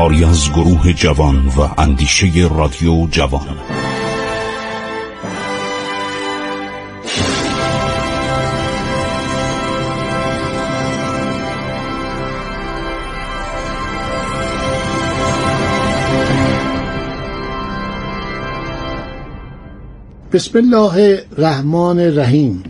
[0.00, 3.56] کاری از گروه جوان و اندیشه رادیو جوان.
[20.32, 22.62] بسم الله الرحمن الرحیم.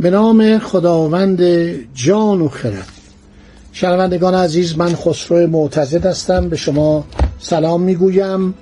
[0.00, 1.40] به نام خداوند
[1.94, 2.99] جان و خرد.
[3.72, 6.48] شنوندگان عزیز من خسرو معتزد هستم.
[6.48, 7.04] به شما
[7.38, 8.54] سلام می‌گویم.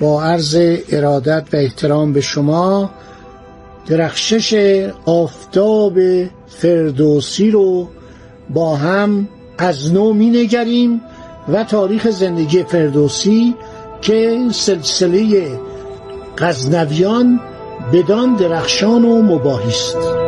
[0.00, 0.56] با عرض
[0.88, 2.90] ارادت و احترام به شما
[3.86, 4.54] درخشش
[5.06, 5.98] آفتاب
[6.46, 7.88] فردوسی رو
[8.50, 11.00] با هم از نو می نگریم
[11.48, 13.54] و تاریخ زندگی فردوسی
[14.02, 15.48] که سلسله
[16.38, 17.40] غزنویان
[17.92, 20.25] بدان درخشان و مباهی است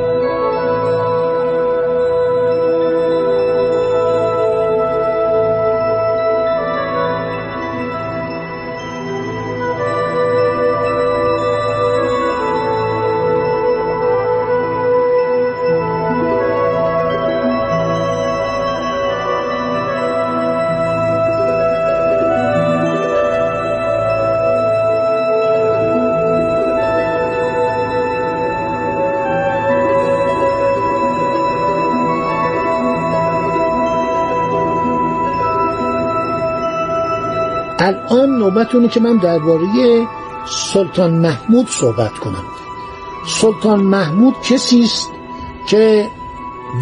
[38.10, 40.06] الان نوبتونه که من درباره
[40.72, 42.44] سلطان محمود صحبت کنم.
[43.26, 45.08] سلطان محمود کسی است
[45.68, 46.06] که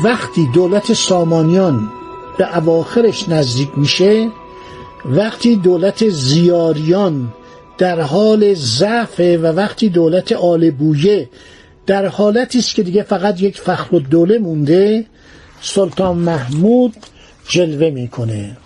[0.04, 1.88] وقتی دولت سامانیان
[2.38, 4.30] به اواخرش نزدیک میشه
[5.04, 7.28] وقتی دولت زیاریان
[7.78, 11.28] در حال ضعف و وقتی دولت آل بویه
[11.86, 15.06] در حالتی است که دیگه فقط یک فخر الدوله مونده
[15.60, 16.94] سلطان محمود
[17.48, 18.56] جلوه می‌کنه.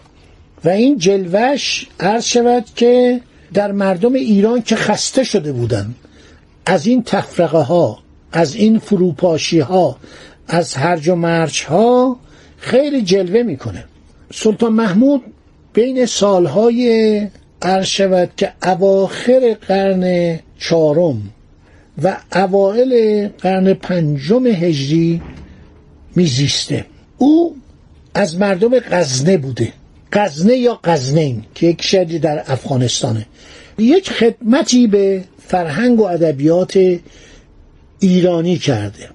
[0.64, 3.20] و این جلوش عرض شود که
[3.54, 5.94] در مردم ایران که خسته شده بودن
[6.66, 7.98] از این تفرقه ها
[8.32, 9.96] از این فروپاشی ها
[10.48, 12.16] از هرج و مرج ها
[12.58, 13.84] خیلی جلوه می‌کنه.
[14.32, 15.22] سلطان محمود
[15.72, 17.28] بین سالهای
[17.62, 21.22] عرض شود که اواخر قرن چهارم
[22.02, 25.22] و اوائل قرن پنجم هجری
[26.16, 26.86] میزیسته.
[27.18, 27.56] او
[28.14, 29.72] از مردم غزنه بوده.
[30.12, 33.26] غزنه یا غزنین که یک شهری در افغانستانه.
[33.78, 36.98] یک خدمتی به فرهنگ و ادبیات
[38.00, 39.08] ایرانی کرده.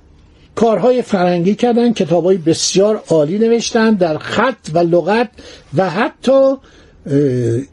[0.55, 5.29] کارهای فرهنگی کردن کتابهای بسیار عالی نوشتن در خط و لغت
[5.77, 6.55] و حتی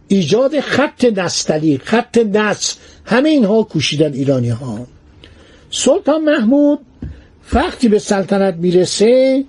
[0.08, 4.86] ایجاد خط نستلی خط نس همه اینها کوشیدن ایرانی ها
[5.70, 6.78] سلطان محمود
[7.52, 9.44] وقتی به سلطنت می‌رسه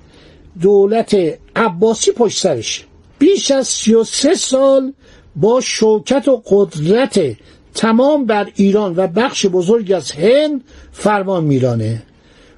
[0.62, 1.18] دولت
[1.56, 2.84] عباسی پشت سرشه.
[3.20, 4.94] بیش از 33 سال
[5.36, 7.20] با شوکت و قدرت
[7.76, 12.04] تمام بر ایران و بخش بزرگ از هند فرمان میرانه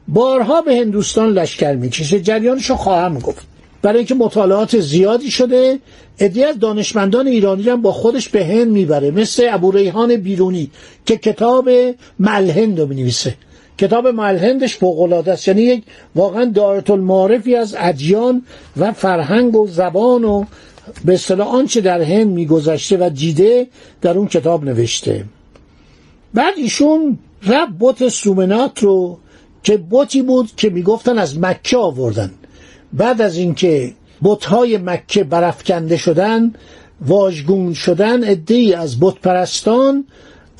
[0.07, 2.19] بارها به هندوستان لشکر می‌کشه.
[2.19, 3.47] جریانشو خواهم گفت.
[3.81, 5.79] برای اینکه مطالعات زیادی شده
[6.19, 9.11] عدی از دانشمندان ایرانی هم با خودش به هند می‌بره.
[9.11, 10.71] مثل ابو ریحان بیرونی
[11.05, 11.69] که کتاب
[12.19, 13.35] ملهند رو بنویسه
[13.77, 15.47] کتاب ملهندش فوق‌العاده است.
[15.47, 15.83] یعنی یک
[16.15, 18.43] واقعا دایره المعارفی از ادیان
[18.77, 20.45] و فرهنگ و زبان و
[21.05, 23.67] به اصطلاح آنچه در هند میگذشته و دیده
[24.01, 25.25] در اون کتاب نوشته.
[26.33, 29.17] بعد ایشون رب بت سومنات رو
[29.63, 32.31] که بتی بود که می‌گفتن از مکه آوردن.
[32.93, 33.93] بعد از اینکه
[34.23, 36.53] بتهای مکه برافکنده شدن
[37.01, 40.05] واژگون شدن عدهای از بت پرستان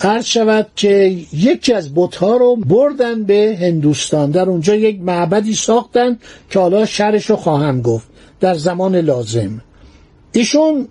[0.01, 4.31] عرض شود که یکی از بتها رو بردن به هندوستان.
[4.31, 6.19] در اونجا یک معبدی ساختن
[6.49, 8.07] که حالا شهرش رو خواهم گفت.
[8.39, 9.61] در زمان لازم.
[10.31, 10.87] ایشون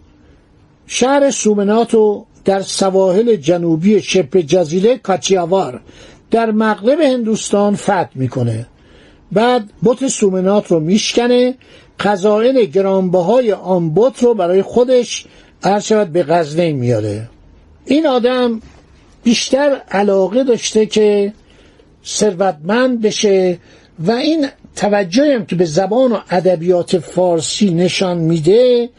[0.87, 5.81] شهر سومنات رو در سواحل جنوبی شبه جزیره کاچیاوار
[6.31, 8.67] در مغرب هندوستان فتح می‌کنه.
[9.33, 11.55] بعد بت سومنات رو میشکنه.
[12.01, 15.27] خزائن گرانبهای آن بت رو برای خودش
[15.63, 17.29] عرض شود به غزنه میاره
[17.85, 18.61] این آدم
[19.25, 21.33] بیشتر علاقه داشته که
[22.07, 23.59] ثروتمند بشه
[23.99, 28.91] و این توجهی هم که به زبان و ادبیات فارسی نشان میده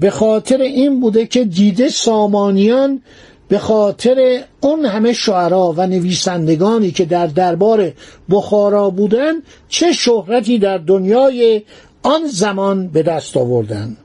[0.00, 3.02] به خاطر این بوده که دیده سامانیان
[3.48, 7.92] به خاطر اون همه شعرا و نویسندگانی که در دربار
[8.30, 9.34] بخارا بودن
[9.68, 11.62] چه شهرتی در دنیای
[12.02, 13.96] آن زمان به دست آوردن.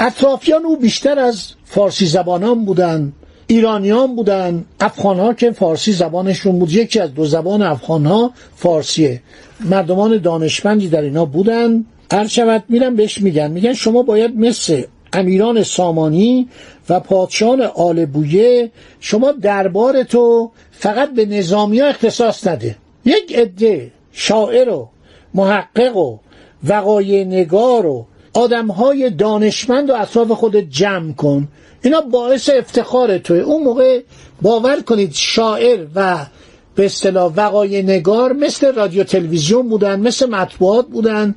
[0.00, 3.12] اطرافیان او بیشتر از فارسی زبانان بودند.
[3.52, 6.72] ایرانیان بودن افغان ها که فارسی زبانشون بود.
[6.72, 9.22] یکی از دو زبان افغان ها فارسیه.
[9.60, 11.84] مردمان دانشمندی در اینا بودن.
[12.12, 13.50] هر شود میرن بهش میگن.
[13.50, 14.82] میگن شما باید مثل
[15.12, 16.48] امیران سامانی
[16.88, 18.70] و پادشاهان آل بویه
[19.00, 22.76] شما دربار تو فقط به نظامی ها اختصاص نده.
[23.04, 24.88] یک عده شاعر و
[25.34, 26.18] محقق و
[26.64, 31.48] وقایع نگار و آدم های دانشمند و اطراف خود جمع کن.
[31.82, 33.40] اینا باعث افتخار توی.
[33.40, 34.00] اون موقع
[34.42, 36.26] باور کنید شاعر و
[36.74, 41.34] به اصطلاح وقایع نگار مثل رادیو تلویزیون بودن مثل مطبوعات بودن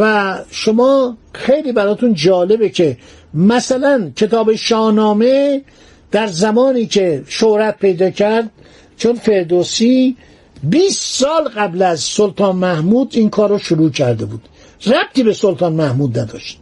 [0.00, 2.96] و شما خیلی براتون جالبه که
[3.34, 5.62] مثلا کتاب شاهنامه
[6.10, 8.50] در زمانی که شهرت پیدا کرد
[8.96, 10.16] چون فردوسی
[10.62, 14.42] 20 سال قبل از سلطان محمود این کار رو شروع کرده بود.
[14.86, 16.60] ربطی به سلطان محمود نداشت.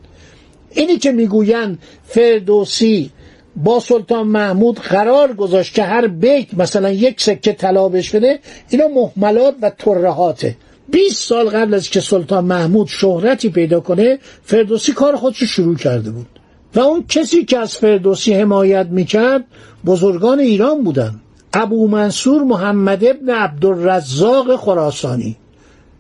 [0.74, 3.10] اینی که می‌گویند فردوسی
[3.56, 8.38] با سلطان محمود قرار گذاشت که هر بیت مثلا یک سکه طلا بهش بده
[8.68, 10.56] اینا محملات و ترهاته
[10.88, 15.76] 20 سال قبل از که سلطان محمود شهرتی پیدا کنه فردوسی کار خودش رو شروع
[15.76, 16.26] کرده بود.
[16.74, 19.44] و اون کسی که از فردوسی حمایت می‌کرد
[19.86, 21.20] بزرگان ایران بودن.
[21.52, 25.36] ابو منصور محمد ابن عبدالرزاق خراسانی.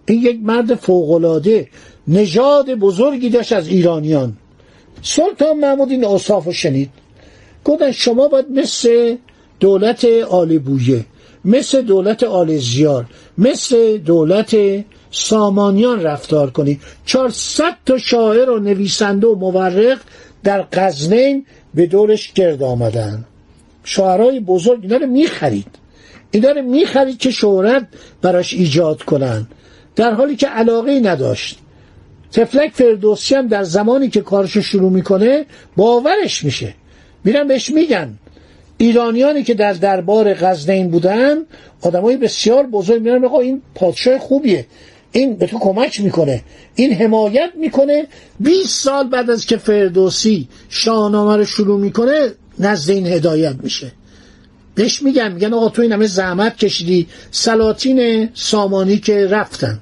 [0.06, 1.68] این یک مرد فوقلاده
[2.08, 4.36] نژاد بزرگی داشت از ایرانیان.
[5.02, 6.90] سلطان محمود این اصاف شنید.
[7.64, 9.16] گفتن شما باید مثل
[9.60, 11.04] دولت آل بویه
[11.44, 13.06] مثل دولت آل زیار
[13.38, 14.56] مثل دولت
[15.10, 19.98] سامانیان رفتار کنی چهارصد تا شاعر و نویسنده و مورق
[20.44, 23.24] در غزنین به دورش گرد آمدن.
[23.84, 25.66] شاعرای بزرگ اینا رو می‌خرید.
[26.30, 27.86] اینا رو می‌خرید که شهرت
[28.22, 29.46] براش ایجاد کنن.
[29.96, 31.58] در حالی که علاقه نداشت.
[32.34, 35.44] تفلک فردوسی هم در زمانی که کارشو شروع می‌کنه
[35.76, 36.74] باورش میشه.
[37.24, 38.18] میرن بهش میگن.
[38.78, 41.36] ایرانیانی که در دربار غزنین بودن
[41.82, 44.66] آدمای بسیار بزرگ میرن میگن این پادشاه خوبیه.
[45.12, 46.42] این به تو کمک می‌کنه.
[46.74, 48.06] این حمایت می‌کنه.
[48.40, 53.92] 20 سال بعد از که فردوسی شاهنامه رو شروع می‌کنه نزد این هدایت میشه.
[54.74, 57.06] بهش میگن میگن آقا تو این همه زحمت کشیدی.
[57.30, 59.78] سلاطین سامانی که رفتن.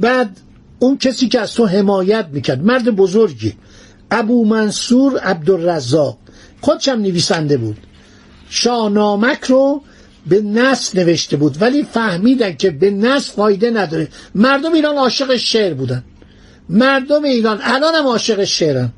[0.00, 0.36] بعد
[0.82, 3.54] اون کسی که از تو حمایت می‌کرد مرد بزرگی
[4.10, 6.18] ابو منصور عبدالرزاق
[6.60, 7.76] خودشم نویسنده بود.
[8.48, 9.82] شاهنامک رو
[10.26, 14.08] به نصف نوشته بود ولی فهمیدن که به نصف فایده نداره.
[14.34, 16.04] مردم ایران عاشق شعر بودن.
[16.68, 18.92] مردم ایران الان هم عاشق شعرن.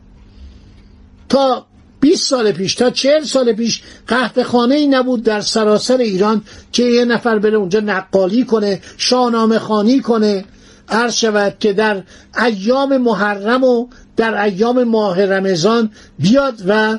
[1.29, 1.67] تا
[2.01, 6.43] 20 سال پیش تا 40 سال پیش قهوه خانه ای نبود در سراسر ایران
[6.73, 10.45] که یه نفر بره اونجا نقالی کنه شاهنامه خانی کنه.
[10.89, 12.03] عرض شود که در
[12.45, 13.87] ایام محرم و
[14.17, 16.99] در ایام ماه رمضان بیاد و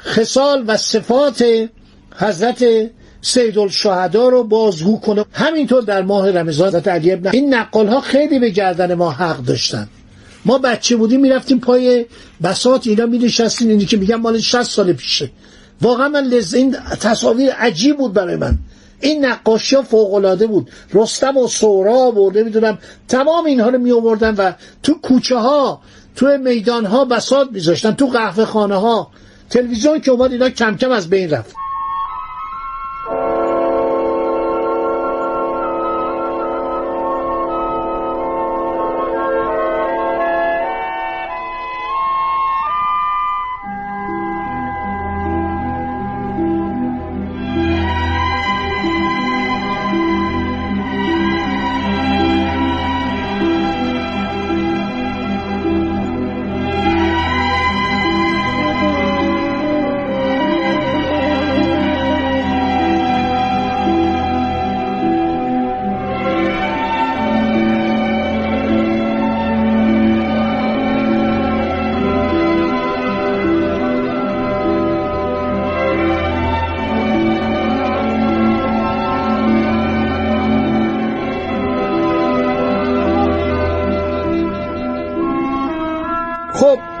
[0.00, 1.44] خصال و صفات
[2.16, 2.64] حضرت
[3.20, 5.24] سید الشهدا رو بازگو کنه.
[5.32, 9.36] همینطور در ماه رمضان حضرت علی ابن این نقال ها خیلی به گردن ما حق
[9.36, 9.88] داشتن.
[10.44, 12.06] ما بچه بودیم می‌رفتیم پای
[12.42, 15.30] بساط اینا می نشستیم اینی که میگم مال 60 سال پیشه.
[15.82, 18.58] واقعا من لز این تصاویر عجیب بود برای من.
[19.00, 20.70] این نقاشی ها فوق العاده بود.
[20.92, 25.80] رستم و سهراب و نمی‌دونم تمام اینها رو می آوردن و تو کوچه ها
[26.16, 29.10] تو میدان ها بساط میذاشتن تو قهوه خانه ها
[29.50, 31.63] تلویزیون که اومد اینا کم کم از بین رفت.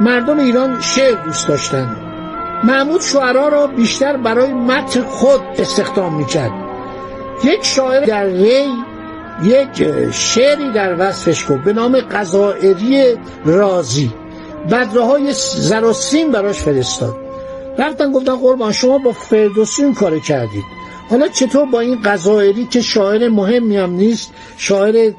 [0.04, 1.96] مردم ایران شعر دوست داشتن.
[2.64, 6.52] محمود شعرا را بیشتر برای متن خود استخدام می‌کرد.
[7.44, 8.64] یک شاعر در ری
[9.42, 14.12] یک شعری در وصفش کن به نام قضائری رازی.
[14.70, 17.16] بدره های زراسیم براش فرستاد.
[17.78, 20.64] رفتن گفتن قربان شما با فردوسی کار کردید.
[21.10, 25.12] حالا چطور با این قضائری که شاعر مهمی هم نیست شاعر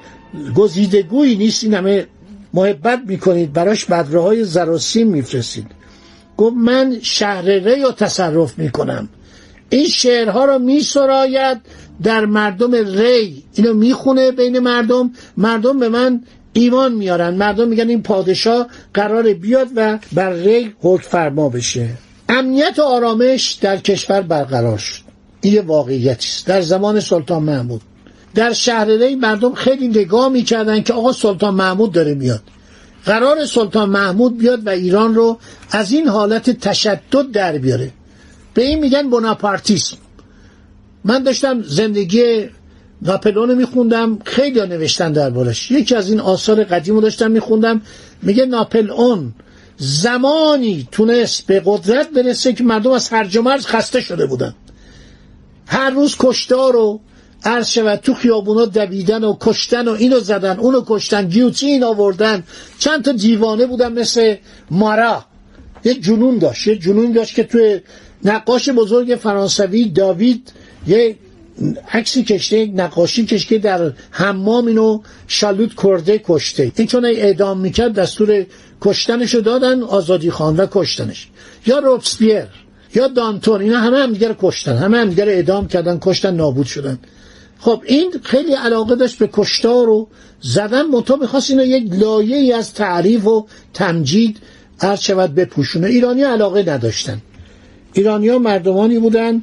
[0.55, 2.07] گزیدگویی نیست این همه
[2.55, 5.67] محبت می‌کنید براش بدره های زراسیم میفرستید.
[6.37, 9.09] گفت من شهر ری رو تصرف می‌کنم.
[9.69, 11.57] این شعرها رو می سراید
[12.03, 13.43] در مردم ری.
[13.53, 15.11] اینو می‌خونه بین مردم.
[15.37, 21.09] مردم به من ایمان میارن مردم میگن این پادشاه قرار بیاد و بر ری حکم
[21.09, 21.89] فرما بشه.
[22.29, 25.01] امنیت و آرامش در کشور برقرار شد.
[25.41, 26.47] این یه واقعیتی است.
[26.47, 27.81] در زمان سلطان محمود.
[28.35, 32.41] در شهر ری مردم خیلی نگاه می‌کردن که آقا سلطان محمود داره میاد.
[33.05, 35.37] قرار سلطان محمود بیاد و ایران رو
[35.71, 37.91] از این حالت تشدد در بیاره.
[38.53, 39.97] به این میگن بناپارتیسم.
[41.03, 42.49] من داشتم زندگی
[43.01, 45.71] ناپلون رو میخوندم خیلی ها نوشتن دربارش.
[45.71, 47.81] یکی از این آثار قدیم رو داشتم میخوندم
[48.21, 49.33] میگه ناپلئون
[49.77, 54.55] زمانی تونست به قدرت برسه که مردم از هرج و مرز خسته شده بودن.
[55.67, 56.99] هر روز کشتار و
[57.45, 62.43] عرض شود تو خیابونا دویدن و کشتن و اینو زدن اونو کشتن گیوتین آوردن.
[62.79, 64.35] چند تا دیوانه بودن مثل
[64.71, 65.25] مارا.
[65.83, 67.79] یه جنون داشت یه جنون داشت که توی
[68.23, 70.51] نقاش بزرگ فرانسوی داوید
[70.87, 71.15] یه
[71.93, 76.71] عکسی کشته نقاشی کشته در حمام اینو شالوت کرده کشته.
[76.75, 78.45] این چون اعدام می‌کرد دستور
[78.81, 81.27] کشتنشو دادن آزادی خان و کشتنش.
[81.65, 82.43] یا روبسپیر
[82.95, 86.99] یا دانتون اینا همه هم دیگر کشتن همه هم دیگر اعدام کردن کشتن نابود شدن.
[87.59, 90.07] خب این خیلی علاقه داشت به کشتار و
[90.41, 94.37] زدن منطقه می‌خواست اینو یک لایه از تعریف و تمجید
[94.81, 95.87] عرض شود بپوشونه.
[95.87, 97.21] ایرانی علاقه نداشتن.
[97.93, 99.41] ایرانی ها مردمانی بودن.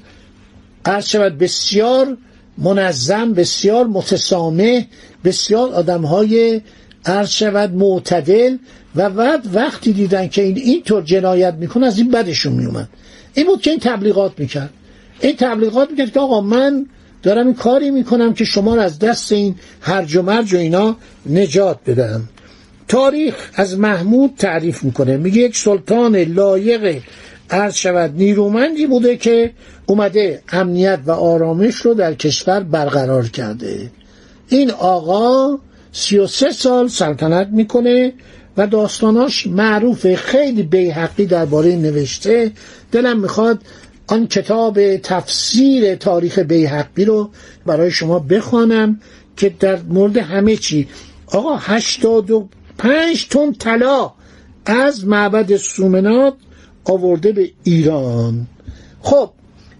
[0.84, 2.16] عرض شود بسیار
[2.58, 4.86] منظم بسیار متسامه
[5.24, 6.60] بسیار آدم های
[7.04, 8.56] عرض شود معتدل
[8.96, 12.88] و بعد وقتی دیدن که این اینطور جنایت می‌کنه از این بدشون میومد
[13.34, 14.70] این بود که این تبلیغات می‌کرد.
[15.20, 16.86] این تبلیغات می‌کرد که آقا من
[17.22, 20.96] دارم این کاری می‌کنم که شما رو از دست این هرج و مرج و اینا
[21.26, 22.28] نجات بدم
[22.88, 25.16] تاریخ از محمود تعریف می‌کنه.
[25.16, 27.00] میگه یک سلطان لایق
[27.50, 29.50] عرض شود نیرومندی بوده که
[29.86, 33.90] اومده امنیت و آرامش رو در کشور برقرار کرده.
[34.48, 35.58] این آقا
[35.92, 38.12] سی و سه سال سلطنت می‌کنه
[38.56, 42.52] و داستاناش معروفه خیلی بیحقی درباره نوشته.
[42.92, 43.58] دلم می‌خواد
[44.06, 47.30] آن کتاب تفسیر تاریخ بیحقی رو
[47.66, 49.00] برای شما بخوانم
[49.36, 50.88] که در مورد همه چی.
[51.26, 54.12] آقا هشتاد و پنج تن طلا
[54.66, 56.34] از معبد سومنات
[56.84, 58.46] آورده به ایران.
[59.00, 59.30] خب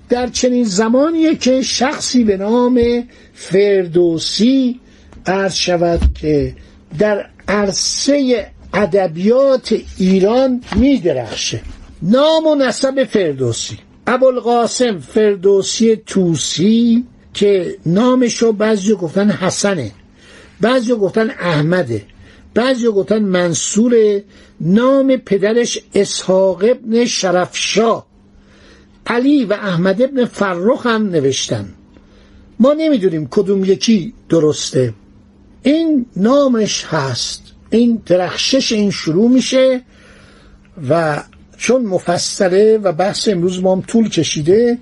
[0.09, 4.81] در چنین زمانیه که شخصی به نام فردوسی
[5.27, 6.55] عرض شود که
[6.99, 11.61] در عرصه ادبیات ایران می درخشه
[12.03, 13.79] نام و نسب فردوسی.
[14.07, 17.05] ابوالقاسم فردوسی توسی
[17.35, 19.93] که نامشو بعضی گفتن حسنه
[20.61, 22.03] بعضی گفتن احمده
[22.55, 24.23] بعضی گفتن منصور
[24.61, 28.07] نام پدرش اسحاق ابن شرفشاه.
[29.07, 31.69] علی و احمد ابن فرخ هم نوشتن.
[32.61, 34.95] ما نمی‌دونیم کدوم یکی درسته.
[35.63, 37.43] این نامش هست.
[37.71, 39.83] این درخشش این شروع میشه
[40.89, 41.23] و
[41.63, 44.79] چون مفصله و بحث امروز ما هم طول کشیده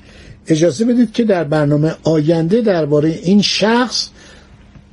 [0.47, 4.09] اجازه بدید که در برنامه آینده درباره این شخص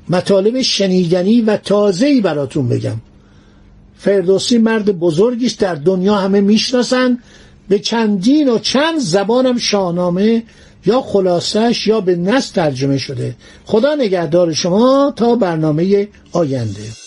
[0.09, 2.97] مطالب شنیدنی و تازه‌ای براتون بگم.
[3.97, 7.19] فردوسی مرد بزرگیست در دنیا همه می‌شناسن.
[7.69, 10.43] به چندین و چند زبانم شاهنامه
[10.85, 13.35] یا خلاصش یا به نص ترجمه شده.
[13.65, 17.06] خدا نگهدار شما تا برنامه آینده.